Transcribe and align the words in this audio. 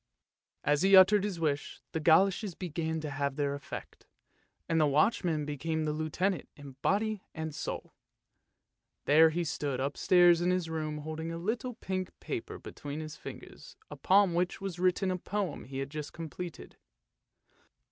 "As 0.73 0.81
he 0.81 0.95
uttered 0.95 1.23
his 1.23 1.39
wish 1.39 1.79
the 1.91 1.99
goloshes 1.99 2.55
began 2.55 2.99
to 3.01 3.11
have 3.11 3.35
their 3.35 3.53
effect, 3.53 4.07
and 4.67 4.81
the 4.81 4.87
watchman 4.87 5.45
became 5.45 5.83
the 5.83 5.93
Lieutenant 5.93 6.49
in 6.55 6.71
body 6.81 7.21
and 7.35 7.53
soul. 7.53 7.93
There 9.05 9.29
he 9.29 9.43
stood 9.43 9.79
upstairs 9.79 10.41
in 10.41 10.49
his 10.49 10.71
room 10.71 10.97
holding 11.01 11.31
a 11.31 11.37
little 11.37 11.75
pink 11.75 12.19
paper 12.19 12.57
between 12.57 12.99
his 12.99 13.15
fingers 13.15 13.77
upon 13.91 14.33
which 14.33 14.59
was 14.59 14.79
written 14.79 15.11
a 15.11 15.19
poem 15.19 15.65
he 15.65 15.77
had 15.77 15.91
just 15.91 16.13
completed. 16.13 16.77